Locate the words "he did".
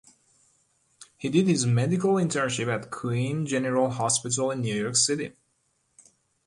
1.15-1.45